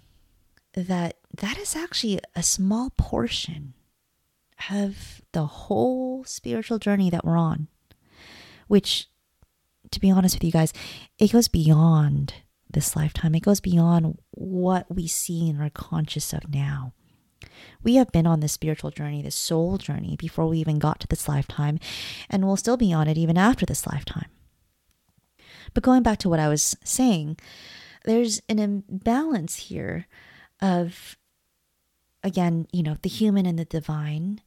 that 0.73 1.16
that 1.37 1.57
is 1.57 1.75
actually 1.75 2.19
a 2.35 2.43
small 2.43 2.91
portion 2.97 3.73
of 4.71 5.21
the 5.33 5.45
whole 5.45 6.23
spiritual 6.23 6.79
journey 6.79 7.09
that 7.09 7.23
we're 7.23 7.37
on, 7.37 7.67
which, 8.67 9.07
to 9.91 9.99
be 9.99 10.11
honest 10.11 10.35
with 10.35 10.43
you 10.43 10.51
guys, 10.51 10.73
it 11.19 11.31
goes 11.31 11.47
beyond 11.47 12.33
this 12.69 12.95
lifetime. 12.95 13.35
It 13.35 13.43
goes 13.43 13.59
beyond 13.59 14.19
what 14.31 14.93
we 14.93 15.07
see 15.07 15.49
and 15.49 15.61
are 15.61 15.69
conscious 15.69 16.33
of 16.33 16.53
now. 16.53 16.93
We 17.83 17.95
have 17.95 18.11
been 18.11 18.27
on 18.27 18.39
this 18.39 18.53
spiritual 18.53 18.91
journey, 18.91 19.21
this 19.21 19.35
soul 19.35 19.77
journey, 19.77 20.15
before 20.17 20.47
we 20.47 20.57
even 20.57 20.79
got 20.79 20.99
to 21.01 21.07
this 21.07 21.29
lifetime, 21.29 21.79
and 22.29 22.45
we'll 22.45 22.57
still 22.57 22.77
be 22.77 22.91
on 22.91 23.07
it 23.07 23.17
even 23.17 23.37
after 23.37 23.65
this 23.65 23.87
lifetime. 23.87 24.29
But 25.73 25.83
going 25.83 26.03
back 26.03 26.17
to 26.19 26.29
what 26.29 26.39
I 26.39 26.49
was 26.49 26.75
saying, 26.83 27.37
there's 28.05 28.41
an 28.49 28.59
imbalance 28.59 29.55
here 29.55 30.07
of, 30.61 31.17
again, 32.27 32.67
you 32.71 32.83
know, 32.83 32.97
the 33.01 33.09
human 33.09 33.45
and 33.45 33.57
the 33.57 33.65
divine, 33.65 34.41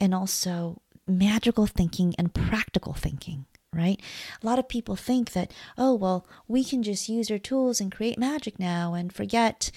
and 0.00 0.14
also 0.14 0.82
magical 1.06 1.66
thinking 1.66 2.14
and 2.18 2.34
practical 2.34 2.92
thinking 2.92 3.46
right? 3.72 4.00
A 4.42 4.46
lot 4.46 4.58
of 4.58 4.68
people 4.68 4.96
think 4.96 5.32
that, 5.32 5.52
oh, 5.78 5.94
well, 5.94 6.26
we 6.48 6.64
can 6.64 6.82
just 6.82 7.08
use 7.08 7.30
our 7.30 7.38
tools 7.38 7.80
and 7.80 7.92
create 7.92 8.18
magic 8.18 8.58
now 8.58 8.94
and 8.94 9.12
forget, 9.12 9.70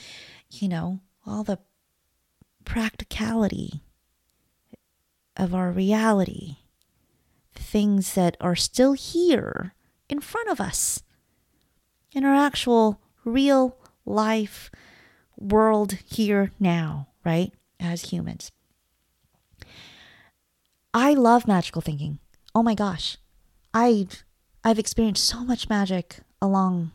you 0.49 0.67
know, 0.67 0.99
all 1.25 1.43
the 1.43 1.59
practicality 2.65 3.81
of 5.37 5.53
our 5.53 5.71
reality, 5.71 6.57
things 7.53 8.13
that 8.13 8.37
are 8.41 8.55
still 8.55 8.93
here 8.93 9.73
in 10.09 10.19
front 10.19 10.49
of 10.49 10.59
us 10.59 11.03
in 12.11 12.23
our 12.23 12.35
actual 12.35 12.99
real 13.25 13.77
life 14.05 14.69
world 15.37 15.97
here 16.05 16.51
now, 16.59 17.07
right? 17.25 17.51
As 17.79 18.11
humans. 18.11 18.51
I 20.93 21.13
love 21.13 21.47
magical 21.47 21.81
thinking. 21.81 22.19
Oh 22.53 22.63
my 22.63 22.75
gosh. 22.75 23.17
I 23.73 24.07
I've 24.63 24.79
experienced 24.79 25.25
so 25.25 25.43
much 25.43 25.69
magic 25.69 26.19
along 26.41 26.91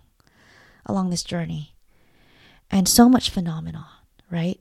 along 0.87 1.11
this 1.11 1.23
journey 1.23 1.75
and 2.71 2.89
so 2.89 3.09
much 3.09 3.31
phenomenon, 3.31 3.87
right? 4.31 4.61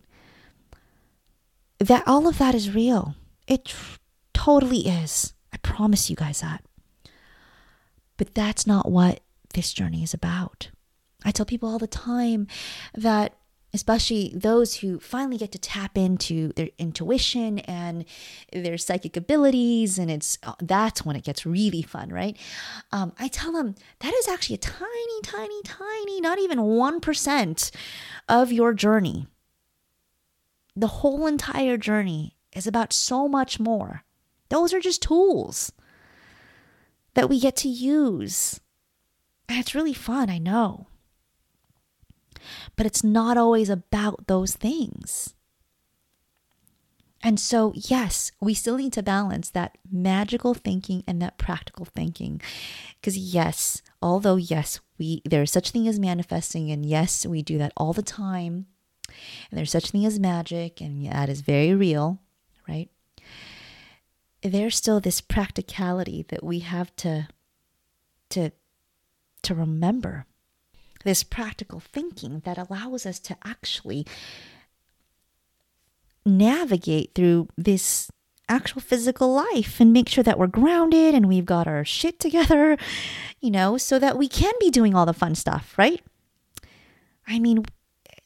that 1.79 2.03
all 2.07 2.27
of 2.27 2.37
that 2.37 2.55
is 2.55 2.73
real. 2.73 3.15
It 3.47 3.65
tr- 3.65 3.97
totally 4.33 4.87
is. 4.87 5.33
I 5.53 5.57
promise 5.57 6.09
you 6.09 6.15
guys 6.15 6.41
that. 6.41 6.63
But 8.17 8.33
that's 8.33 8.65
not 8.65 8.91
what 8.91 9.19
this 9.53 9.73
journey 9.73 10.03
is 10.03 10.13
about. 10.13 10.69
I 11.23 11.31
tell 11.31 11.45
people 11.45 11.69
all 11.69 11.79
the 11.79 11.87
time 11.87 12.47
that 12.95 13.35
especially 13.73 14.31
those 14.35 14.75
who 14.75 14.99
finally 14.99 15.37
get 15.37 15.51
to 15.51 15.59
tap 15.59 15.97
into 15.97 16.53
their 16.53 16.69
intuition 16.77 17.59
and 17.59 18.05
their 18.51 18.77
psychic 18.77 19.17
abilities 19.17 19.97
and 19.97 20.09
it's 20.09 20.37
uh, 20.43 20.53
that's 20.61 21.05
when 21.05 21.15
it 21.15 21.23
gets 21.23 21.45
really 21.45 21.81
fun 21.81 22.09
right 22.09 22.37
um, 22.91 23.11
i 23.19 23.27
tell 23.27 23.51
them 23.51 23.75
that 23.99 24.13
is 24.13 24.27
actually 24.27 24.55
a 24.55 24.59
tiny 24.59 25.21
tiny 25.21 25.61
tiny 25.63 26.21
not 26.21 26.39
even 26.39 26.59
1% 26.59 27.71
of 28.29 28.51
your 28.51 28.73
journey 28.73 29.27
the 30.77 30.87
whole 30.87 31.25
entire 31.25 31.75
journey 31.75 32.37
is 32.53 32.67
about 32.67 32.93
so 32.93 33.27
much 33.27 33.59
more. 33.59 34.03
Those 34.49 34.73
are 34.73 34.79
just 34.79 35.01
tools 35.01 35.71
that 37.15 37.29
we 37.29 37.39
get 37.39 37.55
to 37.57 37.67
use. 37.67 38.59
And 39.49 39.57
it's 39.57 39.73
really 39.73 39.93
fun, 39.93 40.29
I 40.29 40.37
know. 40.37 40.87
But 42.75 42.85
it's 42.85 43.03
not 43.03 43.37
always 43.37 43.69
about 43.69 44.27
those 44.27 44.55
things. 44.55 45.33
And 47.23 47.39
so, 47.39 47.73
yes, 47.75 48.31
we 48.39 48.53
still 48.53 48.77
need 48.77 48.93
to 48.93 49.03
balance 49.03 49.49
that 49.49 49.77
magical 49.91 50.53
thinking 50.53 51.03
and 51.07 51.21
that 51.21 51.37
practical 51.37 51.85
thinking. 51.85 52.41
Because 52.99 53.17
yes, 53.17 53.81
although 54.01 54.35
yes, 54.35 54.79
we 54.99 55.21
there's 55.25 55.51
such 55.51 55.71
thing 55.71 55.87
as 55.87 55.99
manifesting 55.99 56.69
and 56.71 56.85
yes, 56.85 57.25
we 57.25 57.41
do 57.41 57.57
that 57.57 57.73
all 57.75 57.93
the 57.93 58.03
time. 58.03 58.67
And 59.49 59.57
there's 59.57 59.71
such 59.71 59.91
thing 59.91 60.05
as 60.05 60.19
magic 60.19 60.79
and 60.79 61.05
that 61.07 61.29
is 61.29 61.41
very 61.41 61.73
real, 61.73 62.19
right? 62.67 62.89
There's 64.43 64.75
still 64.75 64.99
this 64.99 65.19
practicality 65.19 66.23
that 66.29 66.43
we 66.43 66.59
have 66.59 66.95
to 66.97 67.27
to 68.29 68.51
to 69.41 69.55
remember. 69.55 70.26
This 71.07 71.23
practical 71.23 71.79
thinking 71.79 72.41
that 72.43 72.57
allows 72.57 73.05
us 73.05 73.17
to 73.19 73.37
actually 73.45 74.05
navigate 76.25 77.15
through 77.15 77.47
this 77.57 78.11
actual 78.49 78.81
physical 78.81 79.33
life 79.33 79.79
and 79.79 79.93
make 79.93 80.09
sure 80.09 80.25
that 80.25 80.37
we're 80.37 80.47
grounded 80.47 81.15
and 81.15 81.29
we've 81.29 81.45
got 81.45 81.65
our 81.65 81.85
shit 81.85 82.19
together, 82.19 82.75
you 83.39 83.49
know, 83.49 83.77
so 83.77 83.97
that 83.99 84.17
we 84.17 84.27
can 84.27 84.51
be 84.59 84.69
doing 84.69 84.93
all 84.93 85.05
the 85.05 85.13
fun 85.13 85.33
stuff, 85.33 85.73
right? 85.77 86.01
I 87.25 87.39
mean, 87.39 87.63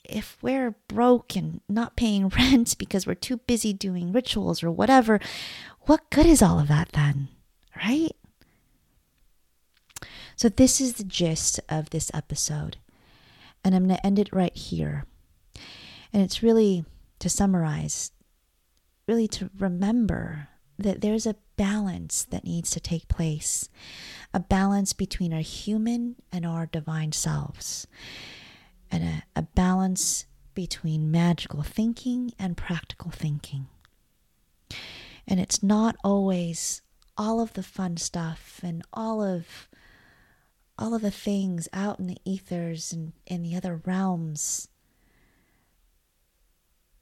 if 0.03 0.39
we're 0.41 0.73
broke 0.87 1.35
and 1.35 1.61
not 1.69 1.95
paying 1.95 2.29
rent 2.35 2.79
because 2.79 3.05
we're 3.05 3.13
too 3.13 3.37
busy 3.37 3.73
doing 3.73 4.11
rituals 4.11 4.63
or 4.63 4.71
whatever, 4.71 5.19
what 5.81 6.09
good 6.09 6.25
is 6.25 6.41
all 6.41 6.59
of 6.59 6.67
that 6.69 6.93
then, 6.93 7.27
right? 7.77 8.15
So, 10.41 10.49
this 10.49 10.81
is 10.81 10.93
the 10.93 11.03
gist 11.03 11.59
of 11.69 11.91
this 11.91 12.09
episode. 12.15 12.77
And 13.63 13.75
I'm 13.75 13.85
going 13.85 13.97
to 13.97 14.03
end 14.03 14.17
it 14.17 14.33
right 14.33 14.55
here. 14.57 15.05
And 16.11 16.23
it's 16.23 16.41
really 16.41 16.83
to 17.19 17.29
summarize, 17.29 18.11
really 19.07 19.27
to 19.27 19.51
remember 19.55 20.47
that 20.79 21.01
there's 21.01 21.27
a 21.27 21.35
balance 21.57 22.23
that 22.23 22.43
needs 22.43 22.71
to 22.71 22.79
take 22.79 23.07
place, 23.07 23.69
a 24.33 24.39
balance 24.39 24.93
between 24.93 25.31
our 25.31 25.41
human 25.41 26.15
and 26.31 26.43
our 26.43 26.65
divine 26.65 27.11
selves, 27.11 27.85
and 28.89 29.03
a, 29.03 29.23
a 29.35 29.43
balance 29.43 30.25
between 30.55 31.11
magical 31.11 31.61
thinking 31.61 32.33
and 32.39 32.57
practical 32.57 33.11
thinking. 33.11 33.67
And 35.27 35.39
it's 35.39 35.61
not 35.61 35.97
always 36.03 36.81
all 37.15 37.41
of 37.41 37.53
the 37.53 37.61
fun 37.61 37.97
stuff 37.97 38.59
and 38.63 38.81
all 38.91 39.21
of 39.23 39.69
all 40.81 40.93
of 40.93 41.01
the 41.01 41.11
things 41.11 41.69
out 41.71 41.99
in 41.99 42.07
the 42.07 42.17
ethers 42.25 42.91
and 42.91 43.13
in 43.27 43.43
the 43.43 43.55
other 43.55 43.81
realms 43.85 44.67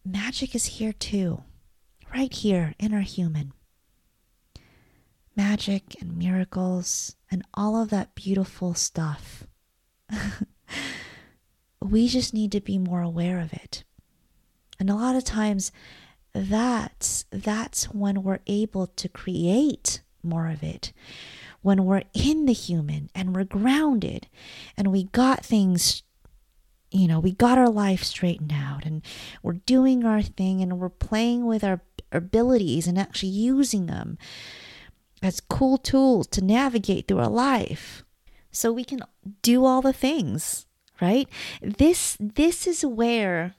magic 0.06 0.56
is 0.56 0.66
here 0.66 0.94
too, 0.94 1.44
right 2.14 2.34
here 2.34 2.74
in 2.80 2.94
our 2.94 3.02
human. 3.02 3.54
Magic 5.36 5.96
and 6.02 6.18
miracles 6.18 7.16
and 7.32 7.44
all 7.54 7.82
of 7.82 7.90
that 7.90 8.16
beautiful 8.16 8.74
stuff. 8.74 9.46
we 11.82 12.08
just 12.08 12.34
need 12.34 12.52
to 12.52 12.60
be 12.60 12.78
more 12.78 13.02
aware 13.02 13.40
of 13.40 13.54
it. 13.54 13.84
And 14.80 14.90
a 14.90 14.96
lot 14.96 15.16
of 15.16 15.24
times 15.24 15.72
that's 16.34 17.26
that's 17.32 17.86
when 17.86 18.24
we're 18.24 18.40
able 18.48 18.88
to 18.88 19.10
create 19.10 20.02
more 20.24 20.48
of 20.48 20.64
it. 20.64 20.92
When 21.62 21.86
we're 21.86 22.04
in 22.14 22.46
the 22.46 22.54
human 22.54 23.10
and 23.14 23.36
we're 23.36 23.44
grounded 23.44 24.28
and 24.78 24.92
we 24.92 25.06
got 25.06 25.46
things 25.46 26.04
you 26.92 27.08
know, 27.08 27.20
we 27.20 27.32
got 27.32 27.58
our 27.58 27.70
life 27.70 28.04
straightened 28.04 28.52
out 28.52 28.86
and 28.86 29.04
we're 29.44 29.54
doing 29.54 30.04
our 30.04 30.22
thing 30.22 30.62
and 30.62 30.80
we're 30.80 30.90
playing 30.90 31.46
with 31.46 31.64
our 31.64 31.82
abilities 32.12 32.88
and 32.88 32.98
actually 32.98 33.30
using 33.30 33.86
them 33.86 34.18
as 35.22 35.40
cool 35.40 35.78
tools 35.78 36.28
to 36.28 36.44
navigate 36.44 37.08
through 37.08 37.20
our 37.20 37.30
life 37.30 38.04
so 38.52 38.72
we 38.72 38.84
can 38.84 39.02
do 39.42 39.66
all 39.66 39.82
the 39.82 39.94
things, 39.94 40.66
right? 41.02 41.28
This 41.62 42.18
this 42.20 42.66
is 42.66 42.84
where 42.84 43.56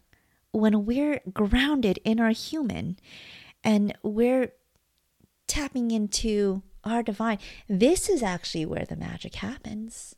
when 0.53 0.85
we're 0.85 1.21
grounded 1.33 1.99
in 2.05 2.19
our 2.19 2.31
human 2.31 2.99
and 3.63 3.97
we're 4.03 4.53
tapping 5.47 5.91
into 5.91 6.63
our 6.85 7.03
divine, 7.03 7.38
this 7.69 8.09
is 8.09 8.23
actually 8.23 8.66
where 8.66 8.85
the 8.85 8.97
magic 8.97 9.37
happens. 9.37 10.14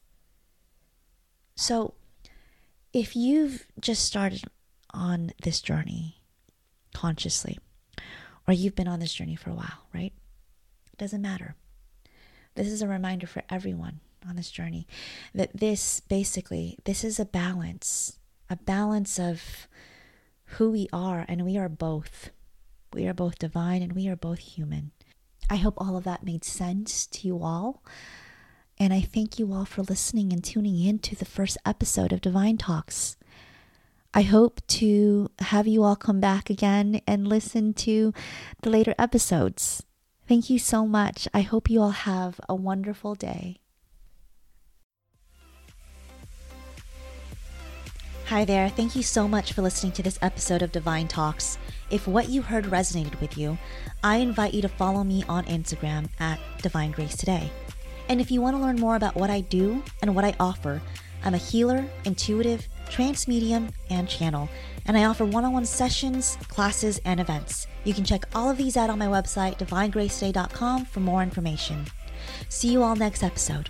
So 1.54 1.94
if 2.92 3.16
you've 3.16 3.66
just 3.80 4.04
started 4.04 4.44
on 4.92 5.32
this 5.42 5.60
journey 5.60 6.22
consciously, 6.94 7.58
or 8.46 8.54
you've 8.54 8.74
been 8.74 8.88
on 8.88 9.00
this 9.00 9.14
journey 9.14 9.36
for 9.36 9.50
a 9.50 9.54
while, 9.54 9.86
right? 9.94 10.12
It 10.92 10.98
doesn't 10.98 11.22
matter. 11.22 11.54
This 12.54 12.68
is 12.68 12.82
a 12.82 12.88
reminder 12.88 13.26
for 13.26 13.42
everyone 13.48 14.00
on 14.28 14.36
this 14.36 14.50
journey 14.50 14.86
that 15.34 15.56
this 15.56 16.00
basically 16.00 16.78
this 16.84 17.02
is 17.02 17.18
a 17.18 17.24
balance, 17.24 18.18
a 18.50 18.56
balance 18.56 19.18
of 19.18 19.66
who 20.44 20.70
we 20.70 20.88
are 20.92 21.24
and 21.28 21.44
we 21.44 21.56
are 21.56 21.68
both. 21.68 22.30
We 22.92 23.06
are 23.06 23.14
both 23.14 23.38
divine 23.38 23.82
and 23.82 23.94
we 23.94 24.06
are 24.08 24.16
both 24.16 24.38
human. 24.40 24.92
I 25.50 25.56
hope 25.56 25.74
all 25.76 25.96
of 25.96 26.04
that 26.04 26.24
made 26.24 26.44
sense 26.44 27.06
to 27.08 27.26
you 27.26 27.42
all. 27.42 27.82
And 28.78 28.92
I 28.92 29.00
thank 29.00 29.38
you 29.38 29.52
all 29.52 29.64
for 29.64 29.82
listening 29.82 30.32
and 30.32 30.42
tuning 30.42 30.82
in 30.82 30.98
to 31.00 31.14
the 31.14 31.24
first 31.24 31.58
episode 31.64 32.12
of 32.12 32.20
Divine 32.20 32.56
Talks. 32.56 33.16
I 34.14 34.22
hope 34.22 34.60
to 34.68 35.30
have 35.38 35.66
you 35.66 35.82
all 35.84 35.96
come 35.96 36.20
back 36.20 36.50
again 36.50 37.00
and 37.06 37.26
listen 37.26 37.74
to 37.74 38.12
the 38.62 38.70
later 38.70 38.94
episodes. 38.98 39.82
Thank 40.28 40.50
you 40.50 40.58
so 40.58 40.86
much. 40.86 41.28
I 41.32 41.42
hope 41.42 41.70
you 41.70 41.80
all 41.80 41.90
have 41.90 42.40
a 42.48 42.54
wonderful 42.54 43.14
day. 43.14 43.60
Hi 48.26 48.44
there. 48.44 48.68
Thank 48.68 48.96
you 48.96 49.02
so 49.02 49.28
much 49.28 49.52
for 49.52 49.62
listening 49.62 49.92
to 49.92 50.02
this 50.02 50.18
episode 50.22 50.62
of 50.62 50.72
Divine 50.72 51.08
Talks. 51.08 51.58
If 51.92 52.08
what 52.08 52.30
you 52.30 52.40
heard 52.40 52.64
resonated 52.64 53.20
with 53.20 53.36
you, 53.36 53.58
I 54.02 54.16
invite 54.16 54.54
you 54.54 54.62
to 54.62 54.68
follow 54.68 55.04
me 55.04 55.24
on 55.28 55.44
Instagram 55.44 56.08
at 56.18 56.40
Divine 56.62 56.90
Grace 56.90 57.14
Today. 57.14 57.52
And 58.08 58.18
if 58.18 58.30
you 58.30 58.40
want 58.40 58.56
to 58.56 58.62
learn 58.62 58.76
more 58.76 58.96
about 58.96 59.14
what 59.14 59.28
I 59.28 59.42
do 59.42 59.82
and 60.00 60.14
what 60.14 60.24
I 60.24 60.34
offer, 60.40 60.80
I'm 61.22 61.34
a 61.34 61.38
healer, 61.38 61.84
intuitive, 62.06 62.66
trance 62.88 63.28
medium, 63.28 63.68
and 63.90 64.08
channel, 64.08 64.48
and 64.86 64.96
I 64.96 65.04
offer 65.04 65.26
one 65.26 65.44
on 65.44 65.52
one 65.52 65.66
sessions, 65.66 66.38
classes, 66.48 66.98
and 67.04 67.20
events. 67.20 67.66
You 67.84 67.92
can 67.92 68.04
check 68.04 68.24
all 68.34 68.48
of 68.48 68.56
these 68.56 68.78
out 68.78 68.88
on 68.88 68.98
my 68.98 69.06
website, 69.06 69.58
divinegracetoday.com, 69.58 70.86
for 70.86 71.00
more 71.00 71.22
information. 71.22 71.84
See 72.48 72.72
you 72.72 72.82
all 72.82 72.96
next 72.96 73.22
episode. 73.22 73.68